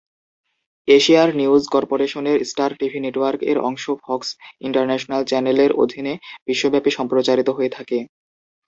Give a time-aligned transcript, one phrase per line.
[0.87, 4.29] এশিয়ার নিউজ কর্পোরেশনের Star TV network এর অংশ ফক্স
[4.67, 6.13] ইন্টারন্যাশনাল চ্যানেলের অধীনে
[6.47, 7.97] বিশ্বব্যাপী সম্প্রচারিত হয়ে থাকে।